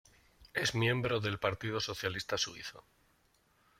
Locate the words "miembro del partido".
0.73-1.79